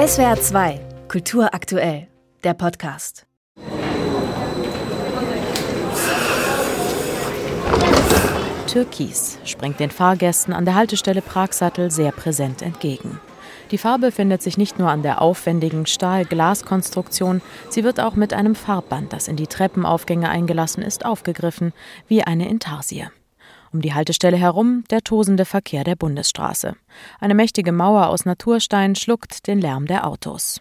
[0.00, 2.08] SWR 2, Kultur aktuell,
[2.42, 3.26] der Podcast.
[8.66, 13.20] Türkis springt den Fahrgästen an der Haltestelle Pragsattel sehr präsent entgegen.
[13.72, 18.54] Die Farbe findet sich nicht nur an der aufwendigen Stahl-Glas-Konstruktion, sie wird auch mit einem
[18.54, 21.74] Farbband, das in die Treppenaufgänge eingelassen ist, aufgegriffen,
[22.08, 23.08] wie eine Intarsie.
[23.72, 26.74] Um die Haltestelle herum der tosende Verkehr der Bundesstraße.
[27.20, 30.60] Eine mächtige Mauer aus Naturstein schluckt den Lärm der Autos.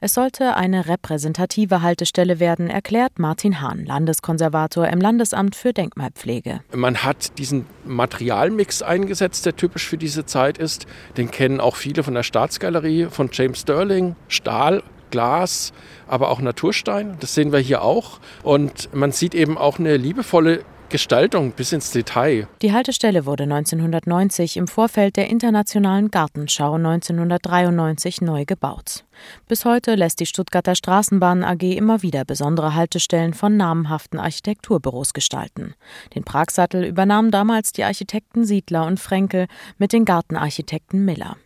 [0.00, 6.60] Es sollte eine repräsentative Haltestelle werden, erklärt Martin Hahn, Landeskonservator im Landesamt für Denkmalpflege.
[6.74, 10.86] Man hat diesen Materialmix eingesetzt, der typisch für diese Zeit ist.
[11.16, 15.72] Den kennen auch viele von der Staatsgalerie, von James Sterling, Stahl, Glas,
[16.06, 17.16] aber auch Naturstein.
[17.20, 18.20] Das sehen wir hier auch.
[18.42, 22.48] Und man sieht eben auch eine liebevolle Gestaltung bis ins Detail.
[22.62, 29.04] Die Haltestelle wurde 1990 im Vorfeld der Internationalen Gartenschau 1993 neu gebaut.
[29.48, 35.74] Bis heute lässt die Stuttgarter Straßenbahn AG immer wieder besondere Haltestellen von namhaften Architekturbüros gestalten.
[36.14, 39.46] Den Pragsattel übernahmen damals die Architekten Siedler und Fränkel
[39.78, 41.36] mit den Gartenarchitekten Miller.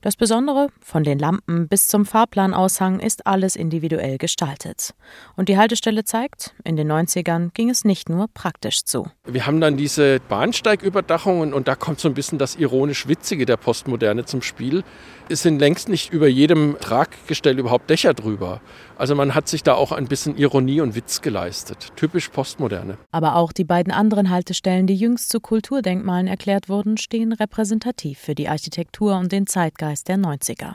[0.00, 4.94] Das Besondere, von den Lampen bis zum Fahrplanaushang ist alles individuell gestaltet.
[5.36, 9.06] Und die Haltestelle zeigt, in den 90ern ging es nicht nur praktisch zu.
[9.24, 13.56] Wir haben dann diese Bahnsteigüberdachungen und da kommt so ein bisschen das ironisch Witzige der
[13.56, 14.84] Postmoderne zum Spiel.
[15.28, 18.60] Es sind längst nicht über jedem Traggestell überhaupt Dächer drüber.
[18.96, 21.88] Also man hat sich da auch ein bisschen Ironie und Witz geleistet.
[21.96, 22.98] Typisch Postmoderne.
[23.10, 28.34] Aber auch die beiden anderen Haltestellen, die jüngst zu Kulturdenkmalen erklärt wurden, stehen repräsentativ für
[28.34, 30.74] die Architektur und den Zeitgeist der 90er.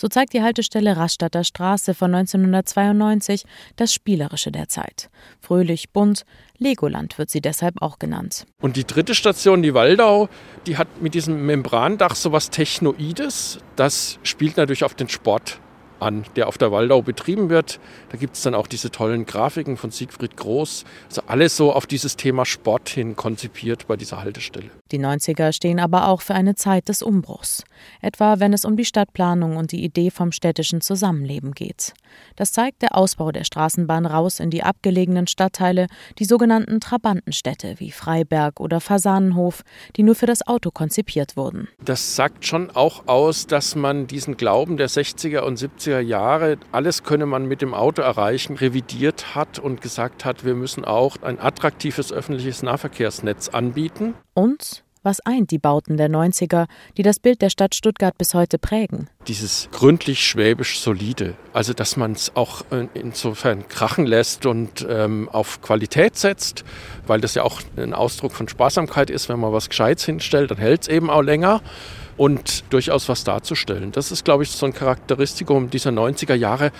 [0.00, 3.44] So zeigt die Haltestelle Rastatter Straße von 1992
[3.76, 5.10] das Spielerische der Zeit.
[5.40, 6.24] Fröhlich, bunt,
[6.56, 8.46] Legoland wird sie deshalb auch genannt.
[8.62, 10.30] Und die dritte Station, die Waldau,
[10.66, 13.58] die hat mit diesem Membrandach sowas Technoides.
[13.76, 15.60] Das spielt natürlich auf den Sport
[15.98, 17.78] an, der auf der Waldau betrieben wird.
[18.10, 20.84] Da gibt es dann auch diese tollen Grafiken von Siegfried Groß.
[21.08, 24.70] Also alles so auf dieses Thema Sport hin konzipiert bei dieser Haltestelle.
[24.92, 27.64] Die 90er stehen aber auch für eine Zeit des Umbruchs.
[28.00, 31.94] Etwa wenn es um die Stadtplanung und die Idee vom städtischen Zusammenleben geht.
[32.36, 35.86] Das zeigt der Ausbau der Straßenbahn raus in die abgelegenen Stadtteile,
[36.18, 39.62] die sogenannten Trabantenstädte wie Freiberg oder Fasanenhof,
[39.96, 41.68] die nur für das Auto konzipiert wurden.
[41.84, 46.58] Das sagt schon auch aus, dass man diesen Glauben der 60er und 70er 70er Jahre,
[46.72, 51.16] alles könne man mit dem Auto erreichen, revidiert hat und gesagt hat, wir müssen auch
[51.22, 54.14] ein attraktives öffentliches Nahverkehrsnetz anbieten.
[54.40, 56.64] Und was eint die Bauten der 90er,
[56.96, 59.10] die das Bild der Stadt Stuttgart bis heute prägen?
[59.28, 61.34] Dieses gründlich schwäbisch solide.
[61.52, 66.64] Also, dass man es auch äh, insofern krachen lässt und ähm, auf Qualität setzt,
[67.06, 69.28] weil das ja auch ein Ausdruck von Sparsamkeit ist.
[69.28, 71.60] Wenn man was Gescheites hinstellt, dann hält es eben auch länger
[72.16, 73.92] und durchaus was darzustellen.
[73.92, 76.72] Das ist, glaube ich, so ein Charakteristikum dieser 90er Jahre,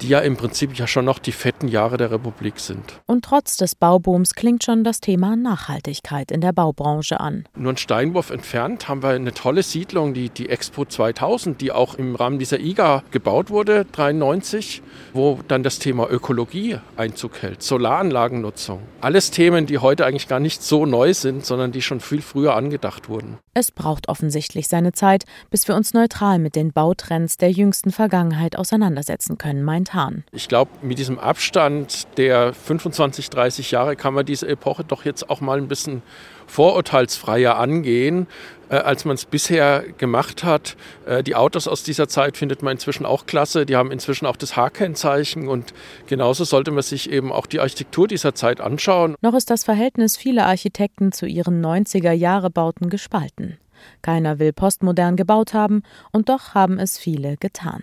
[0.00, 3.00] die ja im Prinzip ja schon noch die fetten Jahre der Republik sind.
[3.06, 7.44] Und trotz des Baubooms klingt schon das Thema Nachhaltigkeit in der Baubranche an.
[7.56, 11.94] Nur einen Steinwurf entfernt haben wir eine tolle Siedlung, die, die Expo 2000, die auch
[11.94, 18.80] im Rahmen dieser IGA gebaut wurde, 93, wo dann das Thema Ökologie Einzug hält, Solaranlagennutzung.
[19.00, 22.54] Alles Themen, die heute eigentlich gar nicht so neu sind, sondern die schon viel früher
[22.54, 23.38] angedacht wurden.
[23.54, 28.56] Es braucht offensichtlich seine Zeit, bis wir uns neutral mit den Bautrends der jüngsten Vergangenheit
[28.56, 30.24] auseinandersetzen können, meint momentan?
[30.32, 35.28] Ich glaube, mit diesem Abstand der 25, 30 Jahre kann man diese Epoche doch jetzt
[35.30, 36.02] auch mal ein bisschen
[36.46, 38.26] vorurteilsfreier angehen,
[38.68, 40.76] äh, als man es bisher gemacht hat.
[41.06, 43.64] Äh, die Autos aus dieser Zeit findet man inzwischen auch klasse.
[43.64, 45.72] Die haben inzwischen auch das H-Kennzeichen und
[46.06, 49.14] genauso sollte man sich eben auch die Architektur dieser Zeit anschauen.
[49.22, 53.58] Noch ist das Verhältnis vieler Architekten zu ihren 90er-Jahre-Bauten gespalten.
[54.02, 57.82] Keiner will postmodern gebaut haben und doch haben es viele getan.